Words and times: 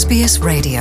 SBS 0.00 0.42
Radio 0.44 0.80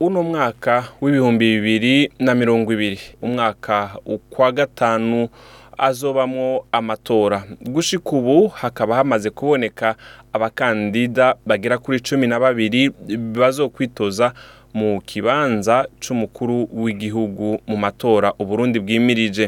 uno 0.00 0.22
mwaka 0.22 0.84
w'ibihumbi 1.02 1.54
bibiri 1.60 2.10
na 2.18 2.34
mirongo 2.34 2.72
ibiri 2.72 3.00
umwaka 3.22 3.92
ukwa 4.06 4.52
gatanu 4.52 5.28
azobamo 5.78 6.64
amatora 6.72 7.44
gushika 7.60 8.10
ubu 8.10 8.48
hakaba 8.48 8.96
hamaze 8.96 9.30
kuboneka 9.30 9.94
abakandida 10.32 11.34
bagera 11.46 11.78
kuri 11.78 12.00
cumi 12.00 12.26
na 12.26 12.40
babiri 12.40 12.90
bazokwitoza 13.40 14.26
mu 14.78 14.90
kibanza 15.08 15.76
cy’umukuru 16.00 16.56
w'igihugu 16.82 17.48
mu 17.70 17.76
matora 17.84 18.28
uburundi 18.42 18.78
bwimirije 18.84 19.46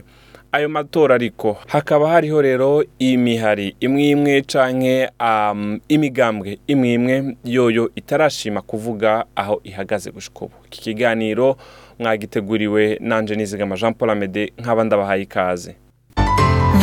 ayo 0.57 0.69
matora 0.69 1.15
ariko 1.15 1.57
hakaba 1.67 2.09
hariho 2.09 2.41
rero 2.43 2.85
imihari 2.99 3.77
imwe 3.85 4.09
imwe 4.09 4.35
canke 4.53 5.11
imigambwe 5.89 6.59
imwe 6.67 6.93
imwe 6.95 7.37
yoyo 7.45 7.85
itarashima 8.01 8.61
kuvuga 8.71 9.25
aho 9.41 9.61
ihagaze 9.71 10.11
gushika 10.11 10.41
ubu 10.45 10.55
iki 10.67 10.81
kiganiro 10.81 11.57
mwagiteguriwe 11.99 12.99
nanje 13.01 13.35
nizigama 13.37 13.77
jean 13.77 13.95
paul 13.95 14.11
amede 14.11 14.53
nk'aba 14.59 14.85
ndabahaye 14.85 15.23
ikaze 15.23 15.77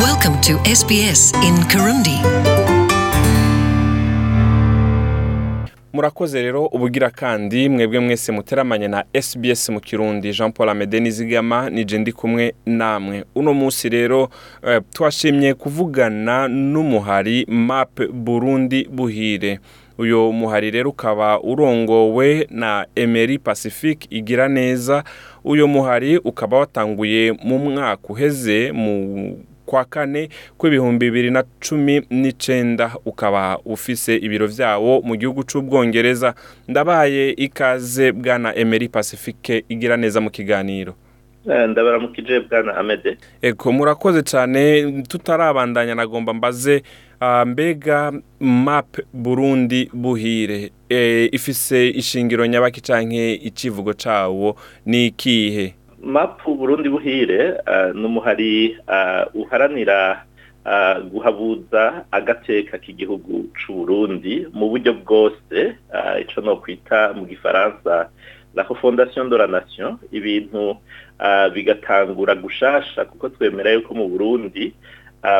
Welcome 0.02 0.36
to 0.40 0.52
SBS 0.78 1.32
in 1.46 1.54
Kirundi. 1.70 2.53
murakoze 5.94 6.42
rero 6.42 6.64
ubugira 6.66 7.10
kandi 7.10 7.68
mwebwe 7.68 8.00
mwese 8.00 8.32
muteramanye 8.32 8.88
na 8.88 9.04
SBS 9.14 9.62
mu 9.70 9.80
kirundi 9.80 10.32
jean 10.36 10.52
paul 10.52 10.68
amede 10.68 11.00
nizigama 11.00 11.70
nije 11.70 11.98
ndi 11.98 12.12
kumwe 12.12 12.54
namwe 12.66 13.24
uno 13.34 13.54
munsi 13.54 13.88
rero 13.88 14.28
eh, 14.66 14.80
twashimye 14.94 15.54
kuvugana 15.54 16.48
n'umuhari 16.48 17.46
map 17.48 17.92
burundi 18.24 18.88
buhire 18.92 19.58
uyu 19.98 20.32
muhari 20.32 20.68
rero 20.70 20.90
ukaba 20.90 21.40
urongowe 21.50 22.46
na 22.50 22.86
emeri 22.96 23.38
pacifique 23.38 24.02
igira 24.18 24.48
neza 24.48 25.04
uyu 25.44 25.68
muhari 25.68 26.16
ukaba 26.18 26.54
watanguye 26.62 27.22
mu 27.48 27.56
mwaka 27.64 28.02
uheze 28.12 28.58
mu 28.82 28.92
kwa 29.66 29.84
kane 29.84 30.28
kw'ibihumbi 30.58 31.06
bibiri 31.08 31.30
na 31.30 31.42
cumi 31.60 32.02
n’icenda 32.10 32.90
ukaba 33.04 33.58
ufise 33.64 34.16
ibiro 34.20 34.46
byawo 34.52 34.92
mu 35.08 35.14
gihugu 35.18 35.40
cy'ubwongereza 35.48 36.34
ndabaye 36.68 37.24
ikaze 37.46 38.12
bwana 38.12 38.48
emeri 38.62 38.88
pacifique 38.88 39.54
igira 39.72 39.96
neza 39.96 40.18
mu 40.24 40.30
kiganiro 40.30 40.92
eh, 41.50 41.64
ndabaramukije 41.68 42.34
bwana 42.46 42.70
amede 42.80 43.10
eko 43.42 43.66
murakoze 43.72 44.20
cyane 44.30 44.60
tutarabandanya 45.10 45.94
nagomba 45.94 46.30
mbaze 46.34 46.82
ah, 47.20 47.44
mbega 47.44 48.12
map 48.40 48.90
burundi 49.12 49.80
buhire 49.92 50.70
eh, 50.88 51.28
ifise 51.38 51.78
ishingiro 52.00 52.42
nyabaki 52.46 52.80
cyangwa 52.88 53.24
ikivugo 53.48 53.90
cyawo 54.02 54.56
nikihe? 54.86 55.66
mapu 56.04 56.54
burundi 56.54 56.88
buhire 56.92 57.58
eh, 57.66 57.88
ni 57.96 58.04
umuhari 58.04 58.76
eh, 58.88 59.24
uharanira 59.34 60.24
eh, 60.70 60.96
guhabuza 61.08 62.04
agateka 62.12 62.76
k'igihugu 62.78 63.48
cy'u 63.56 63.72
Burundi 63.88 64.34
mu 64.52 64.68
buryo 64.68 64.92
bwose 65.00 65.58
icyo 66.22 66.38
ni 66.44 66.50
ukwita 66.52 67.16
mu 67.16 67.24
gifaransa 67.32 67.92
la 68.54 68.62
fondation 68.82 69.30
de 69.32 69.36
la 69.40 69.48
nation 69.48 69.96
ibintu 70.12 70.76
bigatangura 71.56 72.34
gushasha 72.36 73.04
kuko 73.08 73.28
twemera 73.32 73.72
yuko 73.72 73.94
mu 73.98 74.04
burundi 74.12 74.74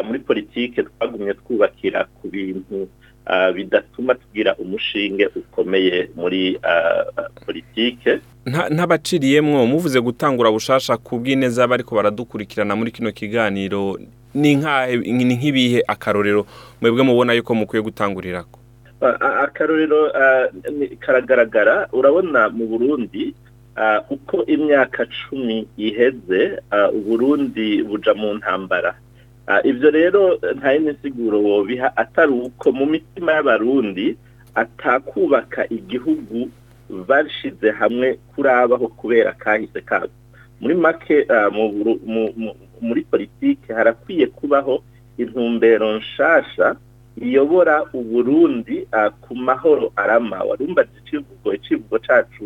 muri 0.09 0.19
politiki 0.25 0.81
twagumye 0.83 1.37
twubakira 1.39 2.09
ku 2.19 2.27
bintu 2.33 2.89
bidatuma 3.55 4.17
tugira 4.19 4.57
umushinge 4.59 5.25
ukomeye 5.39 6.09
muri 6.19 6.57
politike 7.47 8.11
ntabaciriyemwo 8.75 9.67
muvuze 9.73 9.99
gutangura 10.05 10.51
bushasha 10.57 10.95
ku 11.07 11.13
bw'ineza 11.21 11.65
bariko 11.71 11.93
baradukurikirana 11.97 12.77
muri 12.77 12.91
kino 12.97 13.11
kiganiro 13.19 13.97
ni 14.35 14.53
nk'ibihe 15.39 15.81
akarorero 15.95 16.43
mwebwe 16.81 17.03
mubona 17.09 17.31
yuko 17.37 17.53
mukwiye 17.61 17.83
gutangurirako 17.89 18.57
akarorero 19.47 20.01
karagaragara 21.05 21.75
urabona 21.99 22.41
mu 22.57 22.65
burundi 22.71 23.23
uko 24.15 24.37
imyaka 24.55 25.01
cumi 25.17 25.57
iheze 25.87 26.41
uburundi 26.99 27.67
buja 27.89 28.13
mu 28.21 28.29
ntambara 28.39 28.91
ibyo 29.71 29.89
rero 29.99 30.23
nta 30.59 30.71
n'insiguro 30.83 31.37
wobiha 31.47 31.89
atari 32.03 32.33
uko 32.49 32.67
mu 32.79 32.85
mitima 32.93 33.29
y'abarundi 33.37 34.07
atakubaka 34.63 35.61
igihugu 35.79 36.37
bashyize 37.09 37.69
hamwe 37.81 38.09
kurabaho 38.33 38.87
kubera 38.99 39.31
kahise 39.43 39.81
kabo 39.89 40.13
muri 40.61 40.75
make 40.83 41.17
uh, 41.35 41.51
muri 42.87 43.03
politiki 43.13 43.69
harakwiye 43.77 44.27
kubaho 44.39 44.75
intumbero 45.23 45.87
nshasha 46.01 46.67
iyobora 47.27 47.77
uburundi 47.99 48.77
uh, 48.97 49.11
ku 49.23 49.33
mahoro 49.47 49.87
arama 50.03 50.37
warumva 50.49 50.83
icivugo 50.99 51.49
icivugo 51.59 51.97
cyacu 52.07 52.45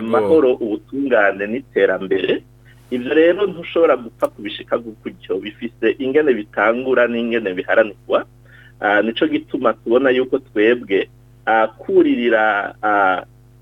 amahoro 0.00 0.50
ubutungane 0.64 1.44
n'iterambere 1.52 2.32
ibyo 2.94 3.12
rero 3.20 3.42
ntushobora 3.52 3.94
gupfa 4.04 4.26
kubishika 4.34 4.74
gutyo 4.84 5.32
bifise 5.44 5.86
ingene 6.04 6.30
bitangura 6.38 7.02
n'ingene 7.12 7.50
biharanirwa 7.58 8.18
uh, 8.84 8.98
nicyo 9.04 9.26
gituma 9.32 9.68
tubona 9.80 10.08
yuko 10.16 10.36
twebwe 10.48 10.98
kuririra 11.80 12.44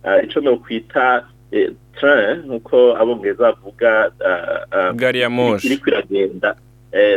Eh, 0.07 0.23
icyo 0.25 0.41
ni 0.41 0.49
ukwita 0.55 1.07
eh, 1.55 1.71
tara 2.01 2.39
nk'uko 2.47 2.79
abongereza 3.01 3.43
bavuga 3.43 3.91
eh, 4.29 4.91
gari 5.01 5.19
ya 5.25 5.31
moshi 5.37 5.67
iri 5.67 5.77
kwiragenda 5.83 6.51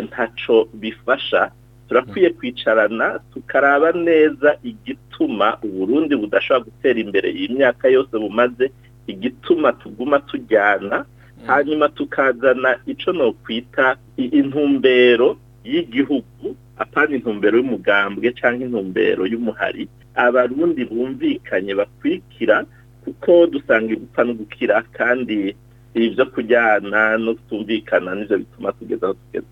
ntacyo 0.07 0.57
bifasha 0.81 1.41
turakwiye 1.87 2.29
mm. 2.29 2.35
kwicarana 2.37 3.07
tukaraba 3.33 3.89
neza 4.07 4.49
igituma 4.71 5.47
uburundi 5.65 6.13
budashobora 6.21 6.65
gutera 6.65 6.97
imbere 7.05 7.27
iyi 7.37 7.47
myaka 7.57 7.85
yose 7.95 8.13
bumaze 8.23 8.65
igituma 9.11 9.67
tuguma 9.81 10.17
tujyana 10.29 10.97
mm. 10.97 11.47
hanyuma 11.49 11.85
tukazana 11.97 12.69
icyo 12.91 13.09
ni 13.17 13.23
ukwita 13.31 13.85
intumbero 14.39 15.27
y'igihugu 15.71 16.47
apana 16.83 17.11
intumbero 17.17 17.55
y'umugambwe 17.59 18.25
cyangwa 18.39 18.63
intumbero 18.67 19.21
y'umuhari 19.31 19.83
abarundi 20.23 20.81
bumvikanye 20.89 21.71
bakurikira 21.79 22.57
kuko 23.03 23.47
dusanga 23.47 23.93
igupfa 23.93 24.23
no 24.23 24.37
kandi 24.91 25.55
ibi 25.93 26.09
byo 26.09 26.25
kujyana 26.25 27.17
no 27.17 27.35
kutumvikana 27.35 28.15
nibyo 28.15 28.37
bituma 28.37 28.71
tugeza 28.71 29.05
aho 29.07 29.15
tugeze 29.25 29.45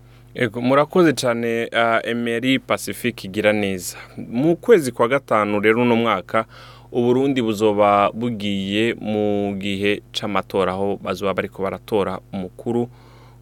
murakoze 0.60 1.12
cyane 1.12 1.68
Emery 2.04 2.58
Pacifique 2.58 3.24
igira 3.26 3.52
neza 3.52 3.96
mu 4.16 4.56
kwezi 4.56 4.92
kwa 4.92 5.08
gatanu 5.08 5.60
rero 5.60 5.82
uno 5.82 5.96
mwaka 5.96 6.44
uburundi 6.92 7.42
buzoba 7.42 8.10
bugiye 8.14 8.94
mu 8.94 9.52
gihe 9.58 10.02
cy'amatora 10.14 10.72
aho 10.72 10.96
bazoba 11.02 11.34
bari 11.34 11.48
ko 11.52 11.58
baratora 11.66 12.20
umukuru 12.32 12.88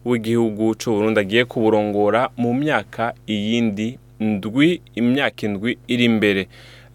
w'igihugu 0.07 0.75
cy'uburundi 0.79 1.19
agiye 1.19 1.43
kuburongora 1.45 2.21
mu 2.41 2.51
myaka 2.57 3.13
iyindi 3.27 3.99
ndwi 4.19 4.81
imyaka 4.99 5.39
indwi 5.47 5.71
iri 5.93 6.05
imbere 6.11 6.41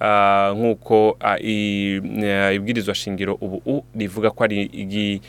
Ah, 0.04 0.52
nk'uko 0.56 1.16
ah, 1.20 1.38
eh, 1.40 2.54
ibwirizwa 2.54 2.94
shingiro 2.94 3.38
ubu 3.40 3.84
rivuga 3.94 4.30
ko 4.34 4.44
ari 4.44 4.62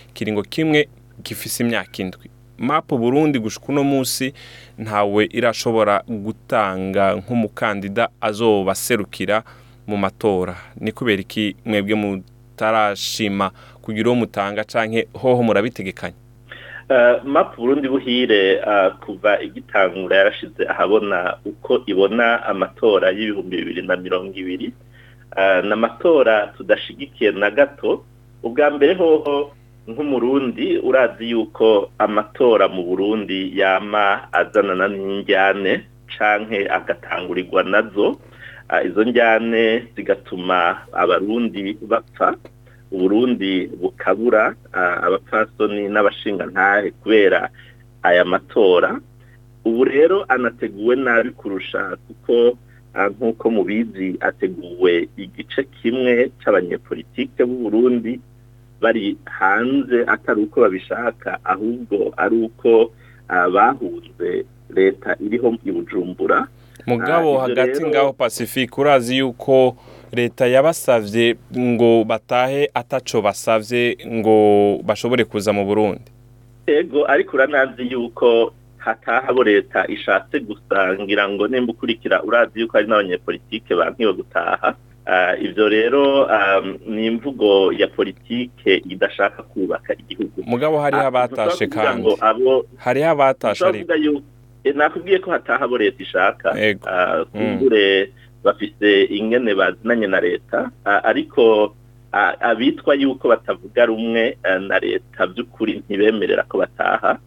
ikiringo 0.09 0.41
kimwe 0.41 0.89
gifise 1.23 1.61
imyaka 1.63 2.01
indwi 2.01 2.31
mapu 2.57 2.97
burundi 2.97 3.37
gushika 3.39 3.65
uno 3.69 3.83
munsi 3.85 4.33
ntawe 4.81 5.29
irashobora 5.31 6.01
gutanga 6.25 7.13
nk'umukandida 7.21 8.09
azobaserukira 8.21 9.43
mu 9.87 9.93
matora 9.97 10.55
ni 10.81 10.89
kubera 10.91 11.21
iki 11.21 11.53
mwebwe 11.69 11.93
mutarashima 11.95 13.51
kugira 13.81 14.09
uwo 14.09 14.15
mutanga 14.25 14.65
cyangwa 14.65 15.03
hoho 15.13 15.43
murabitegekanya 15.45 16.17
Eh, 16.91 17.15
mapu 17.23 17.61
burundi 17.63 17.87
buhire 17.87 18.59
eh, 18.59 18.89
kuva 18.99 19.39
igitangura 19.39 20.15
yarashize 20.17 20.63
ahabona 20.67 21.37
uko 21.47 21.79
ibona 21.87 22.43
amatora 22.51 23.07
y'ibihumbi 23.15 23.55
bibiri 23.55 23.81
na 23.87 23.95
mirongo 23.95 24.35
ibiri 24.41 24.67
eh, 25.39 25.59
ni 25.63 25.73
amatora 25.77 26.51
tudashigikiye 26.57 27.31
na 27.39 27.49
gato 27.57 27.89
ubwa 28.45 28.67
mbere 28.75 28.93
hoho 29.01 29.35
nk'umurundi 29.89 30.65
urazi 30.87 31.23
yuko 31.31 31.67
amatora 32.05 32.65
mu 32.75 32.81
burundi 32.87 33.37
yama 33.59 34.05
azanana 34.41 34.85
n'injyane 34.93 35.71
canke 36.11 36.59
agatangurirwa 36.77 37.61
nazo 37.71 38.07
izo 38.87 39.01
njyane 39.07 39.63
zigatuma 39.95 40.57
abarundi 41.01 41.63
bapfa 41.91 42.27
uburundi 42.93 43.53
bukabura 43.81 44.43
abapfasoni 45.05 45.83
n'abashingantahe 45.93 46.87
kubera 47.01 47.39
aya 48.09 48.23
matora 48.33 48.91
ubu 49.67 49.81
rero 49.93 50.17
anateguwe 50.35 50.93
nabi 51.05 51.29
kurusha 51.39 51.81
kuko 52.05 52.33
nk'uko 53.15 53.45
mubizi 53.55 54.09
ateguwe 54.29 54.93
igice 55.23 55.61
kimwe 55.75 56.13
cy'abanyepolitike 56.39 57.41
b'uburundi 57.49 58.13
bari 58.81 59.05
hanze 59.37 59.97
atari 60.13 60.39
uko 60.45 60.57
babishaka 60.63 61.29
ahubwo 61.53 61.97
ari 62.23 62.37
uko 62.47 62.71
bahunze 63.55 64.31
leta 64.77 65.09
iriho 65.25 65.49
i 65.67 65.71
mugabo 66.85 67.37
hagati 67.37 67.85
ngaho 67.85 68.13
pacifique 68.13 68.81
urazi 68.81 69.17
yuko 69.17 69.77
leta 70.11 70.47
yabasabye 70.47 71.35
ngo 71.57 72.03
batahe 72.03 72.69
ataco 72.73 73.21
basabye 73.21 73.97
ngo 74.07 74.35
bashobore 74.83 75.23
kuza 75.25 75.51
mu 75.55 75.65
burundi 75.67 76.11
ego 76.79 77.03
ariko 77.07 77.31
uranazi 77.37 77.83
yuko 77.91 78.51
hataha 78.77 79.29
bo 79.33 79.43
leta 79.43 79.87
ishatse 79.87 80.35
gusangira 80.43 81.23
ngo 81.31 81.47
nimba 81.47 81.71
ukurikira 81.73 82.23
urazi 82.23 82.55
yuko 82.59 82.73
hari 82.77 82.87
n'abanyepolitike 82.87 83.71
bankiwe 83.75 84.13
gutaha 84.13 84.75
ah, 85.07 85.33
ibyo 85.39 85.67
rero 85.71 86.03
ni 86.87 87.07
imvugo 87.07 87.71
ya 87.75 87.87
politiki 87.87 88.73
idashaka 88.93 89.43
kubaka 89.43 89.91
igihugu 90.01 90.43
mugabo 90.47 90.75
ah, 90.79 90.83
hariho 90.83 91.03
abatashe 91.07 91.63
kandi 91.67 92.09
hariho 92.83 93.09
abatashe 93.11 93.65
ariko 93.67 93.91
nakubwiye 94.71 95.19
ko 95.19 95.31
hataha 95.35 95.65
abo 95.67 95.75
leta 95.77 95.99
ishaka 96.03 96.55
ah, 96.87 97.25
kumbure 97.27 98.11
bafite 98.43 99.07
ingene 99.11 99.51
bazinanye 99.53 100.07
na 100.07 100.19
leta 100.23 100.71
ah, 100.87 101.03
ariko 101.03 101.75
ah, 102.15 102.31
abitwa 102.39 102.95
yuko 102.95 103.27
batavuga 103.27 103.85
rumwe 103.91 104.37
na 104.63 104.79
leta 104.79 105.27
by'ukuri 105.27 105.83
ntibemerera 105.87 106.43
ko 106.47 106.55
bataha 106.63 107.19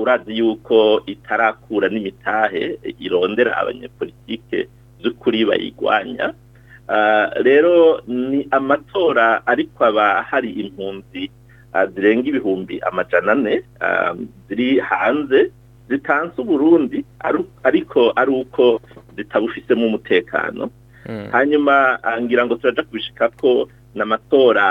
urazi 0.00 0.32
yuko 0.40 1.04
itarakura 1.06 1.86
n'imitahe 1.92 2.62
irondera 3.04 3.52
abanyepolitike 3.60 4.58
by'ukuri 5.00 5.40
bayigwanya 5.48 6.26
rero 7.44 8.00
ni 8.08 8.40
amatora 8.58 9.26
ariko 9.52 9.80
aba 9.90 10.06
hari 10.30 10.50
impunzi 10.62 11.22
zirenga 11.92 12.26
ibihumbi 12.32 12.74
amajana 12.88 13.30
ane 13.36 13.54
ziri 14.48 14.68
hanze 14.88 15.40
zitanze 15.90 16.34
uburundi 16.42 16.98
ariko 17.68 18.00
ari 18.20 18.30
uko 18.42 18.62
zitabufisemo 19.16 19.84
umutekano 19.90 20.62
hmm. 21.08 21.26
hanyuma 21.34 21.74
ah, 22.08 22.18
ngira 22.22 22.42
ngo 22.44 22.54
turajya 22.60 22.86
kubishika 22.88 23.24
ko 23.40 23.50
n'amatora 23.96 24.66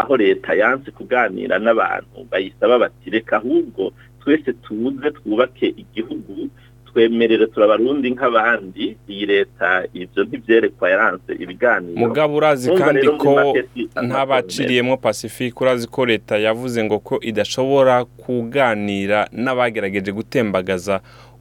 aho 0.00 0.12
leta 0.22 0.50
yanze 0.60 0.88
kuganira 0.96 1.54
n'abantu 1.64 2.16
bayisaba 2.30 2.74
bati 2.82 3.06
reka 3.14 3.32
ahubwo 3.40 3.82
twese 4.20 4.50
tuze 4.64 5.08
twubake 5.18 5.66
igihugu 5.82 6.32
twemerera 6.92 7.46
turabarundi 7.54 8.10
nk'abandi 8.14 8.84
iyi 9.10 9.24
leta 9.30 9.70
ibyo 10.00 10.20
ntibyerekwa 10.24 10.84
yaranze 10.92 11.30
ibiganiro 11.42 11.98
mugabo 12.02 12.32
urazi 12.40 12.68
kandi 12.80 13.06
ko 13.22 13.30
ntabaciriyemo 14.06 14.94
pacifique 15.06 15.58
urazi 15.62 15.86
ko 15.94 16.00
leta 16.12 16.34
yavuze 16.46 16.78
ngo 16.86 16.96
ko 17.08 17.14
idashobora 17.30 17.94
kuganira 18.22 19.18
n'abagerageje 19.42 20.10
gutembagaza 20.18 20.94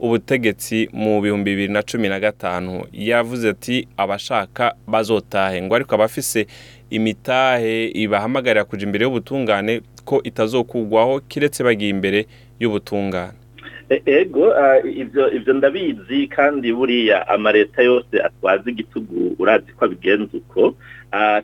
ubutegetsi 0.06 0.78
mu 1.02 1.14
bihumbi 1.24 1.50
bibiri 1.52 1.72
na 1.76 1.82
cumi 1.88 2.08
na 2.14 2.20
gatanu 2.26 2.74
yavuze 3.10 3.46
ati 3.56 3.76
abashaka 4.04 4.66
bazotahe 4.94 5.58
ngo 5.64 5.72
ariko 5.78 5.92
abafise 5.98 6.40
imitahe 6.98 7.76
ibahamagarira 8.04 8.68
kujya 8.70 8.86
imbere 8.88 9.04
y'ubutungane 9.04 9.74
ko 10.08 10.16
itazokugwaho 10.30 11.14
kiretse 11.30 11.60
bagiye 11.68 11.92
imbere 11.96 12.20
y'ubutungane 12.62 13.36
E, 13.94 13.98
ego 14.20 14.44
ibyo 15.02 15.24
ibyo 15.38 15.54
ndabizi 15.58 16.20
kandi 16.36 16.68
buriya 16.78 17.18
amaleta 17.36 17.80
yose 17.90 18.16
atwaza 18.28 18.66
igitugu 18.74 19.20
urazi 19.42 19.70
ko 19.76 19.82
abigenza 19.88 20.34
uko 20.42 20.62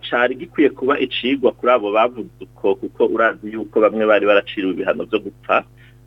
cari 0.08 0.34
gikwiye 0.40 0.70
kuba 0.78 0.94
icigwa 1.06 1.50
kuri 1.58 1.72
abo 1.76 1.88
bavuze 1.98 2.30
uko 2.46 2.68
kuko 2.82 3.02
urazi 3.16 3.46
yuko 3.54 3.76
bamwe 3.84 4.04
bari 4.12 4.26
baraciriwe 4.30 4.72
ibihano 4.74 5.02
byo 5.10 5.20
gupfa 5.26 5.56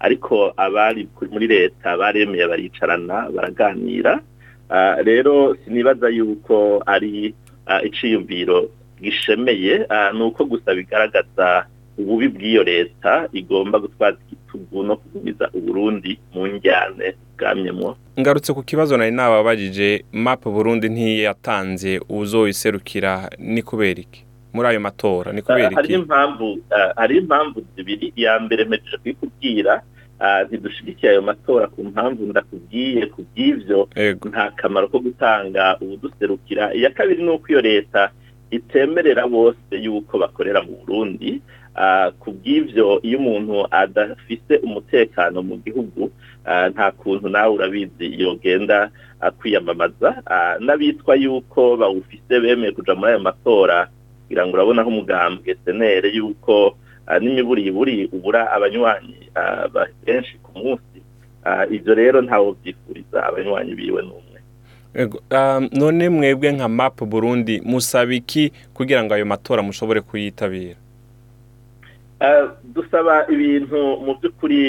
ariko 0.07 0.35
abari 0.67 1.01
muri 1.33 1.47
leta 1.55 1.89
baremeye 2.01 2.45
baricarana 2.53 3.17
baraganira 3.35 4.13
rero 5.09 5.35
sinibaza 5.61 6.09
yuko 6.19 6.55
ari 6.95 7.13
iciyumviro 7.89 8.59
gishemeye 9.03 9.73
ni 10.17 10.23
uko 10.29 10.41
gusa 10.51 10.69
bigaragaza 10.79 11.49
ububi 11.99 12.29
bw'iyo 12.35 12.63
leta 12.71 13.15
igomba 13.41 13.77
gutwara 13.83 14.17
igitugu 14.27 14.79
no 14.87 14.95
kugumiza 15.01 15.47
uburundi 15.59 16.13
mu 16.33 16.43
njyane 16.55 17.07
bwamyemo 17.35 17.89
ngarutse 18.21 18.51
ku 18.57 18.63
kibazo 18.69 18.93
nari 18.97 19.11
nababajije 19.19 19.89
map 20.25 20.41
burundi 20.55 20.87
ntiyatanze 20.95 21.93
uzoyiserukira 22.19 23.13
ni 23.53 23.61
kubera 23.69 24.01
iki 24.07 24.21
muri 24.55 24.67
ayo 24.71 24.81
matora 24.89 25.29
ni 25.35 25.41
kubera 25.43 25.65
iki 25.75 25.95
eh, 25.95 26.05
hari 26.99 27.15
impamvu 27.21 27.57
zibiri 27.77 28.07
iya 28.21 28.35
mbere 28.45 28.63
mpejeje 28.69 28.97
kuyikubwira 29.03 29.75
eh, 30.25 30.39
ntidushyigikiye 30.47 31.09
ayo 31.13 31.23
matora 31.31 31.65
ku 31.73 31.81
mpamvu 31.93 32.23
ndakubwiye 32.31 33.03
ku 33.13 33.19
by'ibyo 33.29 33.79
nta 34.33 34.45
kamaro 34.61 34.87
ko 34.93 34.99
gutanga 35.07 35.65
ubuduserukira 35.83 36.65
iya 36.79 36.91
kabiri 36.97 37.21
ni 37.27 37.31
uko 37.35 37.47
iyo 37.53 37.61
leta 37.69 38.03
itemerera 38.57 39.23
bose 39.35 39.73
yuko 39.85 40.15
bakorera 40.23 40.61
mu 40.67 40.73
burundi 40.81 41.31
Ah, 41.79 42.11
ku 42.19 42.35
bw'ibyo 42.35 42.99
iyo 43.07 43.23
umuntu 43.23 43.63
adafite 43.71 44.59
umutekano 44.67 45.39
mu 45.47 45.55
gihugu 45.63 46.11
ah, 46.43 46.67
nta 46.75 46.91
kuntu 46.91 47.31
nawe 47.31 47.47
urabizi 47.55 48.19
yogenda 48.19 48.91
kwiyamamaza 49.39 50.11
ah, 50.27 50.59
n'abitwa 50.67 51.15
yuko 51.23 51.79
bawufite 51.79 52.35
bemeye 52.43 52.75
kujya 52.75 52.99
muri 52.99 53.11
ayo 53.15 53.21
matora 53.23 53.79
kugira 53.95 54.43
ngo 54.43 54.53
urabonaho 54.59 54.91
umugambwe 54.91 55.49
senere 55.63 56.09
yuko 56.19 56.75
n'imiburiburi 57.23 58.11
ubura 58.11 58.41
abanywanyi 58.59 59.19
benshi 60.03 60.35
ku 60.43 60.51
munsi 60.59 60.99
ibyo 61.77 61.93
rero 62.01 62.19
ntawe 62.27 62.59
byifuriza 62.59 63.19
abanywanyi 63.29 63.73
biwe 63.79 64.01
n'umwe 64.07 64.39
none 65.79 66.05
mwebwe 66.17 66.49
nka 66.59 66.69
mapu 66.79 67.03
burundi 67.07 67.55
musaba 67.71 68.11
iki 68.19 68.51
kugira 68.75 68.99
ngo 69.07 69.13
ayo 69.15 69.27
matora 69.33 69.61
mushobore 69.63 70.01
kuyitabira 70.11 70.81
Eh, 72.21 72.45
dusaba 72.75 73.31
ibintu 73.31 73.79
mu 74.03 74.13
by'ukuri 74.19 74.61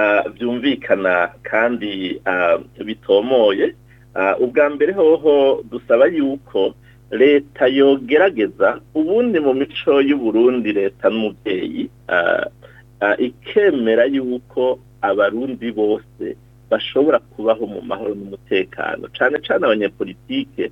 eh, 0.00 0.22
byumvikana 0.34 1.14
kandi 1.48 1.92
eh, 2.32 2.56
bitomoye 2.88 3.66
ubwa 4.44 4.66
mbere 4.74 4.90
hoho 5.00 5.34
dusaba 5.70 6.04
yuko 6.16 6.60
leta 7.20 7.64
yogerageza 7.78 8.68
ubundi 8.98 9.38
mu 9.46 9.52
mico 9.60 9.92
y’u 9.98 10.02
y'uburundi 10.08 10.70
leta 10.80 11.04
n'umubyeyi 11.10 11.82
ikemera 13.28 14.04
yuko 14.14 14.62
abarundi 15.08 15.66
bose 15.80 16.24
bashobora 16.70 17.18
kubaho 17.32 17.64
mu 17.74 17.80
mahoro 17.90 18.12
n'umutekano 18.18 19.04
cyane 19.16 19.36
cyane 19.44 19.62
abanyepolitike 19.66 20.64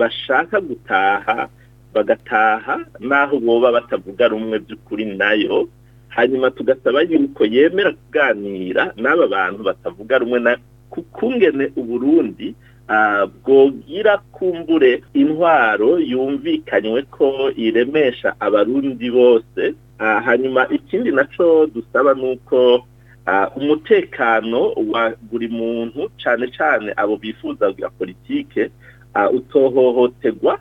bashaka 0.00 0.56
gutaha 0.68 1.36
bagataha 1.94 2.74
naho 3.00 3.38
boba 3.40 3.70
batavuga 3.72 4.28
rumwe 4.28 4.58
by'ukuri 4.58 5.04
nayo 5.04 5.68
hanyuma 6.08 6.50
tugasaba 6.50 7.02
yuko 7.10 7.42
yemera 7.54 7.90
kuganira 7.98 8.82
n'aba 9.02 9.26
bantu 9.34 9.60
batavuga 9.68 10.14
rumwe 10.22 10.38
na 10.46 10.52
kungene 11.14 11.64
uburundi 11.80 12.54
ah, 12.88 13.26
bwogira 13.26 14.14
kumbure 14.34 14.92
intwaro 15.20 15.90
yumvikanywe 16.10 16.98
ko 17.14 17.26
iremesha 17.64 18.28
abarundi 18.44 19.08
bose 19.16 19.62
ah, 19.98 20.18
hanyuma 20.26 20.62
ikindi 20.76 21.10
nacyo 21.18 21.66
dusaba 21.74 22.14
ni 22.14 22.24
uko 22.34 22.86
ah, 23.26 23.48
umutekano 23.58 24.60
wa 24.92 25.02
buri 25.30 25.48
muntu 25.58 26.00
cyane 26.22 26.44
cyane 26.56 26.88
abo 27.02 27.14
bifuza 27.22 27.66
bya 27.76 27.88
politike 27.98 28.62
utohohoterwa 29.38 30.52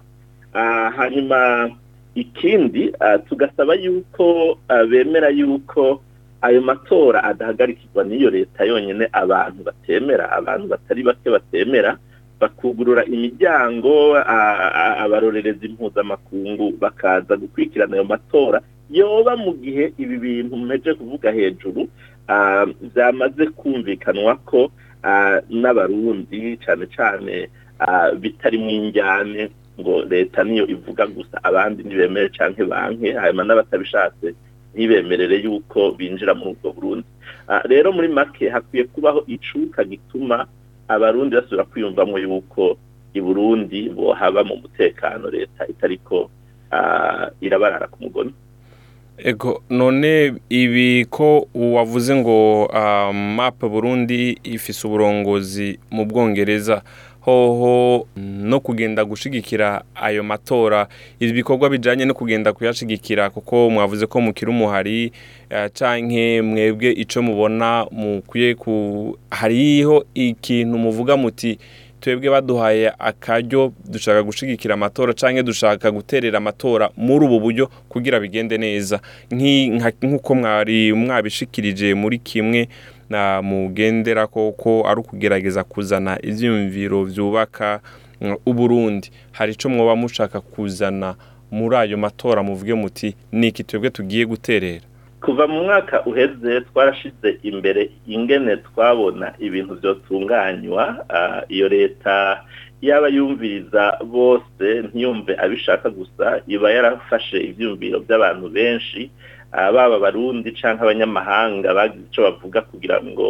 Ah, 0.54 0.90
hanyuma 0.98 1.70
ikindi 2.18 2.90
ah, 3.00 3.18
tugasaba 3.22 3.76
yuko 3.78 4.58
ah, 4.70 4.82
bemera 4.90 5.30
yuko 5.30 6.02
ayo 6.42 6.62
matora 6.64 7.20
adahagarikirwa 7.32 8.02
n'iyo 8.08 8.30
leta 8.36 8.62
yonyine 8.72 9.06
abantu 9.22 9.60
batemera 9.70 10.26
abantu 10.38 10.66
batari 10.74 11.02
bake 11.10 11.28
batemera 11.36 11.92
bakugurura 12.42 13.02
imiryango 13.14 13.94
abarorereza 15.04 15.64
impuzamakungu 15.70 16.68
bakaza 16.82 17.34
gukurikirana 17.42 17.94
ayo 17.98 18.04
matora 18.14 18.58
yoba 18.98 19.34
mu 19.44 19.52
gihe 19.64 19.84
ibi 20.02 20.16
bintu 20.24 20.54
mumeje 20.62 20.92
kuvuga 21.00 21.28
hejuru 21.38 21.82
byamaze 22.90 23.44
kumvikanwa 23.58 24.34
ko 24.50 24.62
n'abarundi 25.60 26.40
cyane 26.64 26.86
cyane 26.96 27.34
bitari 28.22 28.58
mu 28.64 28.72
njyane 28.88 29.42
ngo 29.80 30.04
leta 30.10 30.44
niyo 30.44 30.68
ivuga 30.68 31.08
gusa 31.08 31.40
abandi 31.44 31.84
ntibemere 31.84 32.30
cyangwa 32.36 32.66
banki 32.68 33.12
hanyuma 33.16 33.44
n'abatabishatse 33.48 34.28
ntibemerere 34.76 35.38
yuko 35.46 35.92
binjira 35.98 36.36
muri 36.36 36.50
ubwo 36.54 36.70
burundi 36.76 37.08
ah, 37.48 37.64
rero 37.72 37.92
muri 37.96 38.08
make 38.12 38.50
hakwiye 38.52 38.84
kubaho 38.92 39.24
icuka 39.28 39.84
gituma 39.88 40.46
abarundi 40.92 41.34
basubira 41.40 41.64
kwiyumvamo 41.64 42.16
yuko 42.20 42.76
i 43.16 43.20
burundi 43.24 43.90
bo 43.90 44.14
haba 44.14 44.44
mu 44.44 44.56
mutekano 44.62 45.30
leta 45.32 45.64
itariko 45.72 46.28
ah, 46.72 47.28
irabarara 47.42 47.88
ku 47.88 47.98
mugoni 48.04 48.34
Ego 49.20 49.64
none 49.70 50.40
ibi 50.50 51.04
ko 51.12 51.48
wavuze 51.52 52.16
ngo 52.16 52.72
ah, 52.72 53.12
map 53.12 53.60
Burundi 53.68 54.40
ifise 54.48 54.80
uburongozi 54.88 55.76
mu 55.92 56.08
Bwongereza 56.08 56.84
hoho 57.30 58.08
no 58.18 58.60
kugenda 58.60 59.06
gushigikira 59.06 59.84
ayo 59.96 60.24
matora 60.24 60.88
ibi 61.20 61.34
bikorwa 61.34 61.70
bijyanye 61.70 62.06
no 62.06 62.14
kugenda 62.14 62.54
kuyashigikira 62.54 63.30
kuko 63.30 63.70
mwavuze 63.70 64.06
ko 64.06 64.22
mukiri 64.22 64.52
umuhari 64.52 65.12
eh, 65.50 65.70
cyangwa 65.74 66.44
mwebwe 66.44 66.90
icyo 66.92 67.22
mubona 67.22 67.86
mukwiye 67.92 68.56
ku 68.56 68.72
hariho 69.30 70.06
ikintu 70.14 70.78
muvuga 70.78 71.18
muti 71.18 71.60
twebwe 72.02 72.30
baduhaye 72.32 72.92
akaryo 73.00 73.74
dushaka 73.86 74.24
gushigikira 74.24 74.74
amatora 74.80 75.12
cyangwa 75.20 75.44
dushaka 75.44 75.92
guterera 75.92 76.38
amatora 76.40 76.90
muri 76.98 77.24
ubu 77.28 77.40
buryo 77.44 77.66
kugira 77.92 78.20
bigende 78.24 78.56
neza 78.58 79.00
nk'uko 80.02 80.32
mwari 80.36 80.94
mwabishikirije 80.94 81.88
muri 81.94 82.18
kimwe 82.24 82.62
mugendera 83.42 84.28
koko 84.28 84.84
ari 84.88 85.00
ukugerageza 85.00 85.64
kuzana 85.64 86.18
ibyiyumviro 86.24 87.06
byubaka 87.06 87.80
mm, 88.22 88.36
uburundi 88.46 89.10
hari 89.32 89.52
icyo 89.52 89.70
mwoba 89.70 89.96
mushaka 89.96 90.42
kuzana 90.42 91.16
muri 91.52 91.76
ayo 91.76 91.98
matora 91.98 92.44
muvuge 92.44 92.74
muti 92.74 93.16
ni 93.32 93.48
iki 93.48 93.64
twebwe 93.64 93.90
tugiye 93.90 94.26
guterera 94.26 94.86
kuva 95.26 95.48
mu 95.48 95.64
mwaka 95.64 96.06
uheze 96.06 96.62
twarashize 96.70 97.30
imbere 97.50 97.90
ingene 98.08 98.58
twabona 98.58 99.28
ibintu 99.48 99.74
byotunganywa 99.80 100.86
iyo 101.50 101.68
leta 101.74 102.44
yaba 102.82 103.08
yumviriza 103.08 103.98
bose 104.14 104.66
ntiyumve 104.90 105.34
abishaka 105.44 105.90
gusa 105.90 106.26
iba 106.48 106.68
yarafashe 106.76 107.38
ibyiyumviro 107.50 107.98
by'abantu 108.06 108.46
benshi 108.56 109.02
Ah, 109.52 109.72
baba 109.74 109.96
abarundi 109.98 110.50
cyangwa 110.60 110.82
abanyamahanga 110.86 111.68
bagize 111.78 112.06
icyo 112.08 112.22
bavuga 112.28 112.60
kugira 112.70 112.98
ngo 113.08 113.30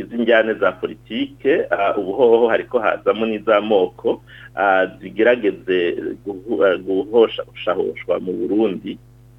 izi 0.00 0.14
njyane 0.22 0.52
za 0.62 0.70
politiki 0.80 1.52
ah, 1.76 1.92
ubuhoho 2.00 2.36
hariko 2.52 2.76
hazamo 2.84 3.24
n'iz'amoko 3.28 4.08
ah, 4.62 4.82
zigerageze 5.00 5.78
guhoshahoshwa 6.86 8.14
mu 8.24 8.32
burundi 8.40 8.90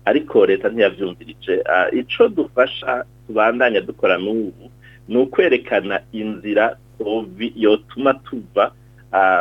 ariko 0.09 0.37
leta 0.49 0.65
ntiyabyumvirije 0.69 1.53
icyo 2.01 2.23
dufasha 2.37 2.91
tubandanya 3.25 3.81
dukora 3.89 4.15
n'ubu 4.23 4.65
ni 5.09 5.17
ukwerekana 5.23 5.95
inzira 6.21 6.65
yotuma 7.63 8.11
tuva 8.25 8.63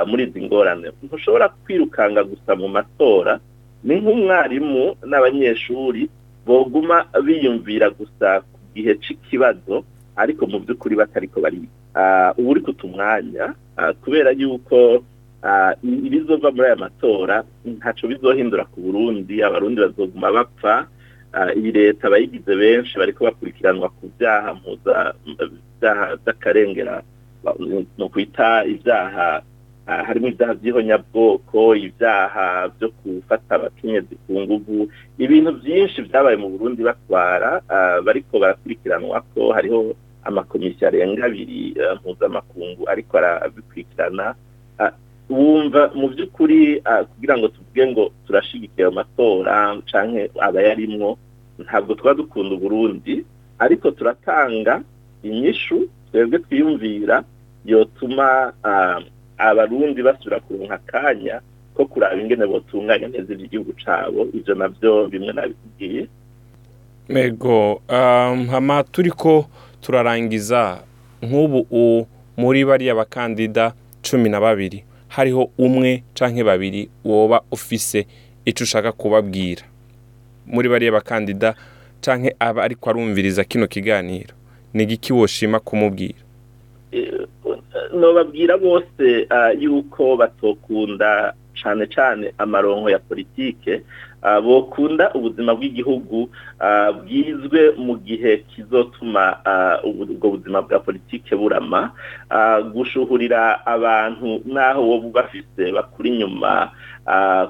muri 0.09 0.23
izi 0.27 0.41
ngorane 0.47 0.87
ntushobora 1.05 1.47
kwirukanga 1.63 2.21
gusa 2.31 2.51
mu 2.61 2.69
matora 2.77 3.33
ni 3.87 3.95
nk'umwarimu 4.01 4.85
n'abanyeshuri 5.11 6.03
boguma 6.47 7.05
biyumvira 7.25 7.91
gusa 7.93 8.41
ku 8.45 8.57
gihe 8.77 8.93
cy'ikibazo 9.03 9.85
ariko 10.21 10.43
mu 10.51 10.59
by'ukuri 10.65 10.95
ko 11.33 11.39
bari 11.45 11.69
ah, 11.95 12.33
ubu 12.39 12.49
uri 12.53 12.61
kutumwanya 12.65 13.55
ah, 13.79 13.93
kubera 14.01 14.31
yuko 14.41 15.05
ah, 15.45 15.73
ibizova 16.07 16.49
muri 16.55 16.67
aya 16.69 16.83
matora 16.87 17.37
ntacyo 17.77 18.05
bizohindura 18.11 18.65
ku 18.73 18.77
burundi 18.85 19.35
abarundi 19.47 19.79
bazoguma 19.85 20.29
bapfa 20.37 20.75
iyi 21.59 21.71
leta 21.77 22.03
abayigize 22.09 22.53
benshi 22.63 22.95
bariko 23.01 23.21
bakurikiranwa 23.29 23.89
ku 23.97 24.05
byaha 24.17 24.49
byaha 25.79 26.05
by'akarengera 26.21 26.97
ni 27.97 28.03
ukwita 28.05 28.49
ibyaha 28.73 29.27
Ah, 29.91 30.07
harimo 30.07 30.27
ibyaha 30.31 30.55
by'ihonyabwoko 30.61 31.63
ibyaha 31.87 32.45
byo 32.79 32.89
gufata 33.01 33.51
abakenyezi 33.59 34.15
ku 34.23 34.31
ngugu 34.41 34.79
ibintu 35.25 35.51
byinshi 35.59 35.99
byabaye 36.07 36.37
mu 36.43 36.47
burundi 36.55 36.81
batwara 36.89 37.51
ah, 37.77 37.97
bariko 38.07 38.35
barakurikiranwa 38.43 39.17
ko 39.35 39.43
hariho 39.57 39.81
amakomisiyo 40.29 40.85
arenga 40.89 41.23
abiri 41.29 41.63
ah, 41.85 41.95
mpuzamakungu 41.99 42.83
ariko 42.93 43.13
arabikurikirana 43.19 44.27
wumva 45.35 45.81
mu 45.99 46.07
by'ukuri 46.15 46.61
kugira 47.11 47.35
ngo 47.39 47.47
tuvuge 47.55 47.83
ngo 47.91 48.05
turashigikira 48.27 48.87
amatora 48.95 49.57
cyangwa 49.91 50.21
abayarimwo 50.47 51.11
ntabwo 51.67 51.91
tuba 51.99 52.15
dukunda 52.21 52.53
uburundi 52.59 53.15
ariko 53.65 53.87
turatanga 53.97 54.75
inyishu 55.27 55.77
twebwe 56.07 56.37
twiyumvira 56.47 57.17
yotuma 57.71 58.27
abarundi 59.41 60.03
basubira 60.05 60.41
kuronka 60.45 60.75
akanya 60.85 61.41
ko 61.75 61.85
kuraba 61.89 62.17
ingene 62.21 62.45
botunganya 62.47 63.09
neza 63.09 63.33
iby'igihugu 63.33 63.73
cyabo 63.81 64.21
ibyo 64.37 64.55
nabyo 64.55 64.93
bimwe 65.13 65.33
nabigiye 65.33 66.03
yego 67.09 67.57
um, 67.89 68.47
hama 68.53 68.85
turi 68.93 69.11
ko 69.11 69.47
turarangiza 69.81 70.85
nk'ubu 71.25 71.61
muri 72.37 72.61
bariya 72.69 72.95
bakandida 72.95 73.73
cumi 74.05 74.29
na 74.31 74.39
babiri 74.41 74.85
hariho 75.09 75.43
umwe 75.59 76.03
canke 76.17 76.43
babiri 76.45 76.83
woba 77.05 77.39
ufise 77.51 78.07
icyo 78.45 78.63
ushaka 78.69 78.93
kubabwira 78.93 79.65
muri 80.47 80.69
bariya 80.69 80.93
bakandida 81.01 81.55
canke 82.05 82.37
aba 82.39 82.61
ariko 82.67 82.85
arumviriza 82.93 83.45
kino 83.49 83.67
kiganiro 83.67 84.35
ni 84.77 84.85
giki 84.89 85.13
woshima 85.17 85.59
kumubwira 85.67 86.21
babwira 87.99 88.57
bose 88.59 89.27
uh, 89.31 89.51
yuko 89.63 90.17
batokunda 90.17 91.35
cyane 91.59 91.85
cyane 91.93 92.31
amaronko 92.39 92.87
ya 92.91 92.99
politike 93.03 93.83
uh, 94.23 94.39
bokunda 94.39 95.11
ubuzima 95.19 95.51
bw'igihugu 95.59 96.31
uh, 96.65 96.89
bwizwe 97.01 97.61
mu 97.85 97.95
gihe 98.07 98.31
kizotuma 98.51 99.25
ubwo 99.89 100.27
buzima 100.35 100.59
bwa 100.65 100.79
politike 100.81 101.35
burama 101.37 101.81
gushuhurira 102.73 103.43
abantu 103.75 104.29
n'aho 104.55 104.81
wowe 104.89 105.07
ubafise 105.11 105.63
bakuri 105.77 106.09
inyuma 106.13 106.53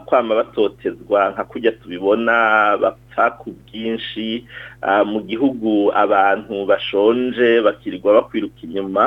kwama 0.06 0.32
batotezwa 0.40 1.20
nka 1.32 1.42
kujya 1.50 1.72
tubibona 1.78 2.34
bapfa 2.82 3.24
ku 3.38 3.48
bwinshi 3.60 4.26
mu 5.10 5.18
gihugu 5.28 5.72
abantu 6.02 6.54
bashonje 6.70 7.48
bakirirwa 7.66 8.10
bakwiruka 8.18 8.60
inyuma 8.66 9.04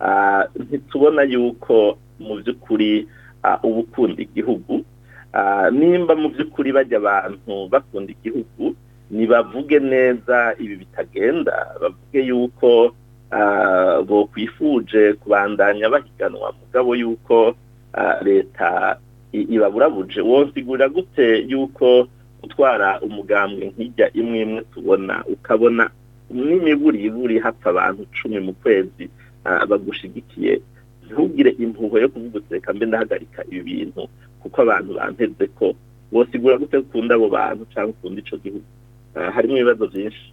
Ah, 0.00 0.44
ntitubona 0.60 1.22
yuko 1.32 1.96
mu 2.20 2.34
by'ukuri 2.40 3.08
ah, 3.46 3.56
uba 3.64 3.80
ukunda 3.84 4.20
igihugu 4.26 4.74
ah, 5.32 5.66
nimba 5.78 6.12
mu 6.20 6.28
by'ukuri 6.36 6.68
bajya 6.76 6.96
abantu 7.02 7.54
bakunda 7.72 8.10
igihugu 8.16 8.66
ntibavuge 9.14 9.78
neza 9.94 10.38
ibi 10.62 10.74
bitagenda 10.84 11.56
bavuge 11.80 12.20
yuko 12.30 12.68
bokwifuje 14.08 15.02
kubandanya 15.20 15.86
bahiganwa 15.94 16.48
mugabo 16.60 16.90
yuko 17.00 17.36
leta 18.28 18.70
ibaburabuje 19.54 20.20
wonsigura 20.30 20.86
gute 20.94 21.28
yuko 21.50 21.88
gutwara 22.42 22.88
umugambwe 23.06 23.64
nk'ijya 23.72 24.06
imwe 24.20 24.38
imwe 24.44 24.60
tubona 24.72 25.14
ukabona 25.34 25.84
n'imiburiburi 26.48 27.36
hapfa 27.44 27.68
abantu 27.72 28.00
cumi 28.16 28.38
mu 28.46 28.52
kwezi 28.62 29.04
Ah, 29.48 29.62
bagushigikiye 29.66 30.58
ntugire 31.06 31.50
impuhwe 31.62 31.98
yo 32.02 32.08
kuvuga 32.10 32.40
reka 32.50 32.72
mbe 32.74 32.84
ndahagarika 32.90 33.40
ibi 33.50 33.60
bintu 33.68 34.02
kuko 34.42 34.56
abantu 34.64 34.90
banteze 34.98 35.44
ko 35.58 35.66
wosigura 36.14 36.58
gute 36.62 36.76
ukunda 36.82 37.14
abo 37.14 37.26
bantu 37.36 37.62
cyangwa 37.72 37.90
ukunda 37.94 38.18
icyo 38.22 38.36
gihugu 38.44 38.68
ah, 39.18 39.30
harimo 39.34 39.54
ibibazo 39.56 39.84
byinshi 39.92 40.24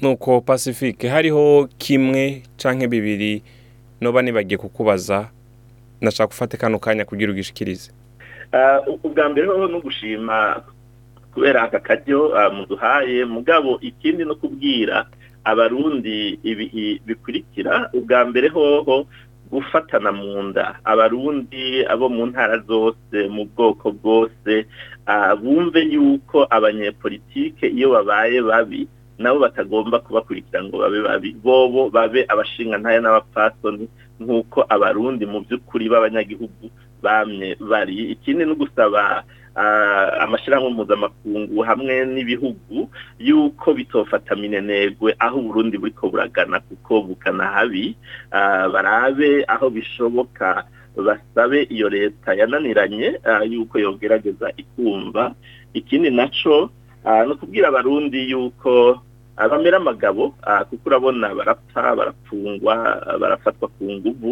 nuko 0.00 0.30
pacifique 0.50 1.04
hariho 1.14 1.44
kimwe 1.82 2.24
cyangwa 2.60 2.86
bibiri 2.92 3.32
noba 4.02 4.18
nibagiye 4.24 4.58
kukubaza 4.64 5.18
nashaka 6.00 6.30
gufata 6.32 6.54
kano 6.60 6.76
kanya 6.80 7.04
kugira 7.04 7.30
ugishikirize 7.34 7.90
ah, 8.56 8.80
ubwa 9.04 9.24
mbere 9.32 9.44
wowe 9.52 9.68
no 9.68 9.80
gushima 9.84 10.64
kubera 11.34 11.58
aka 11.68 11.78
karyo 11.86 12.32
muduhaye 12.56 13.24
mugabo 13.28 13.70
ikindi 13.88 14.22
no 14.24 14.34
kubwira 14.40 14.96
abarundi 15.50 16.14
bikurikira 17.08 17.74
ubwa 17.98 18.18
mbere 18.28 18.46
hoho 18.54 18.96
gufatana 19.50 20.10
mu 20.18 20.32
nda 20.48 20.64
abarundi 20.92 21.62
abo 21.92 22.06
mu 22.14 22.22
ntara 22.30 22.56
zose 22.70 23.16
mu 23.34 23.42
bwoko 23.50 23.86
bwose 23.98 24.52
bumve 25.42 25.80
yuko 25.94 26.36
abanyepolitike 26.56 27.64
iyo 27.76 27.88
babaye 27.94 28.38
babi 28.48 28.80
nabo 29.22 29.36
batagomba 29.46 29.96
kubakurikira 30.06 30.58
ngo 30.64 30.74
babe 30.82 31.00
babi 31.08 31.30
bobo 31.44 31.82
babe 31.96 32.20
abashinga 32.32 32.76
ntaya 32.80 33.00
n'abapfasoni 33.02 33.84
nk'uko 34.22 34.58
abarundi 34.74 35.24
mu 35.32 35.38
by'ukuri 35.44 35.84
b'abanyagihugu 35.92 36.64
bamye 37.04 37.48
bari 37.70 37.96
ikindi 38.14 38.42
ni 38.46 38.54
gusaba 38.60 39.00
Ah, 39.58 40.08
amashyirahamwe 40.28 40.70
mpuzamakungu 40.76 41.58
hamwe 41.68 41.94
n'ibihugu 42.14 42.76
y'uko 43.26 43.68
bitofata 43.78 44.32
minenegwe 44.42 45.10
aho 45.24 45.36
uburundi 45.40 45.76
buriko 45.80 46.04
buragana 46.12 46.56
kuko 46.68 46.92
bukana 47.08 47.44
habi 47.56 47.84
ah, 48.36 48.68
barabe 48.72 49.30
aho 49.54 49.66
bishoboka 49.76 50.64
basabe 51.06 51.58
iyo 51.74 51.88
leta 51.94 52.30
yananiranye 52.40 53.06
ah, 53.30 53.40
y'uko 53.52 53.74
yogerageza 53.84 54.46
ikumva 54.62 55.22
ikindi 55.78 56.08
nacyo 56.18 56.56
ni 57.24 57.32
ukubwira 57.32 57.66
abarundi 57.72 58.18
y'uko 58.30 58.72
bamera 59.50 59.76
amagabo 59.80 60.24
kuko 60.68 60.84
urabona 60.88 61.26
barapfa 61.38 61.80
barapfungwa 62.00 62.74
barafatwa 63.20 63.66
ku 63.74 63.82
nguvu 63.94 64.30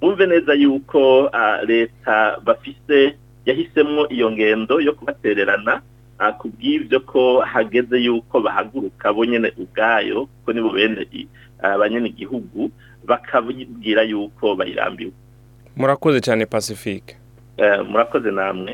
bumve 0.00 0.24
neza 0.32 0.52
y'uko 0.62 1.30
leta 1.70 2.16
bafise 2.46 3.14
yahisemo 3.46 4.08
iyo 4.08 4.30
ngendo 4.32 4.80
yo 4.80 4.92
kubatererana 4.96 5.82
ah, 6.18 6.32
ku 6.38 6.48
bw'ibyo 6.52 6.98
ko 7.10 7.22
hageze 7.42 7.96
yuko 8.06 8.36
bahaguruka 8.44 9.06
bo 9.14 9.22
nyine 9.30 9.48
ubwayo 9.62 10.28
ko 10.44 10.48
nibo 10.54 10.70
bene 10.74 11.04
ah, 11.64 11.76
ba 11.78 11.84
igihugu 11.92 12.70
bakabwira 13.08 14.02
yuko 14.10 14.44
bayirambiwe 14.58 15.12
murakoze 15.78 16.18
cyane 16.26 16.42
pacifique 16.54 17.10
eh, 17.60 17.78
murakoze 17.90 18.30
namwe 18.32 18.72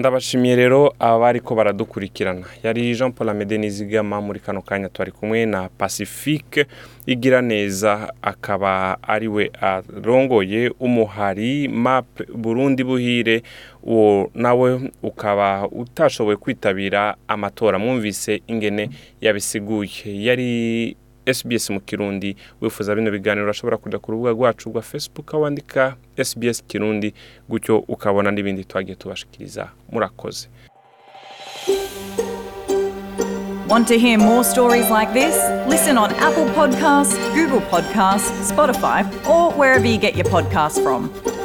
ndabashimiye 0.00 0.56
rero 0.56 0.92
abari 0.98 1.40
ko 1.44 1.52
baradukurikirana 1.54 2.46
yari 2.64 2.92
jean 2.96 3.12
paul 3.12 3.28
amede 3.28 3.58
nizigama 3.58 4.16
muri 4.20 4.40
kano 4.40 4.62
kanya 4.62 4.88
twari 4.88 5.12
kumwe 5.12 5.44
na 5.46 5.68
pacifique 5.78 6.64
igira 7.06 7.40
neza 7.42 8.12
akaba 8.22 8.96
ari 9.02 9.28
we 9.28 9.44
arongoye 9.60 10.72
umuhari 10.80 11.68
mapu 11.68 12.24
burundi 12.34 12.80
buhire 12.84 13.42
uwo 13.84 14.30
nawe 14.34 14.80
ukaba 15.02 15.68
utashoboye 15.82 16.36
kwitabira 16.36 17.16
amatora 17.28 17.76
mwumvise 17.78 18.40
ingene 18.48 18.84
yabisiguye 19.20 20.04
yari 20.26 20.50
SBS 21.26 21.70
mu 21.70 21.80
kirundi 21.80 22.36
wifuza 22.60 22.94
bino 22.94 23.10
biganiro 23.10 23.44
urashobora 23.44 23.76
kujya 23.76 23.98
ku 23.98 24.12
rubuga 24.12 24.30
rwacu 24.30 24.68
rwa 24.70 24.82
Facebook 24.82 25.28
wandika 25.34 25.96
SBS 26.18 26.64
kirundi 26.66 27.14
gutyo 27.48 27.78
ukabona 27.88 28.30
n'ibindi 28.30 28.64
twagiye 28.64 28.96
tubashikiriza 28.96 29.68
murakoze 29.92 30.48
Want 33.70 33.86
to 33.88 33.96
hear 33.98 34.18
more 34.18 34.42
stories 34.42 34.90
like 34.90 35.12
this? 35.12 35.36
Listen 35.68 35.96
on 35.96 36.10
Apple 36.14 36.46
Podcasts, 36.58 37.14
Google 37.34 37.60
Podcasts, 37.60 38.28
Spotify, 38.52 39.04
or 39.28 39.52
wherever 39.52 39.86
you 39.86 39.96
get 39.96 40.16
your 40.16 40.24
podcasts 40.26 40.82
from. 40.82 41.38